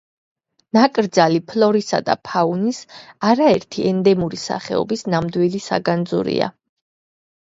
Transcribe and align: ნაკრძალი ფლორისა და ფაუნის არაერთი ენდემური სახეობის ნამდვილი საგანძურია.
ნაკრძალი 0.75 1.41
ფლორისა 1.49 1.99
და 2.07 2.15
ფაუნის 2.29 2.79
არაერთი 3.31 3.85
ენდემური 3.89 4.39
სახეობის 4.45 5.05
ნამდვილი 5.15 5.61
საგანძურია. 5.67 6.49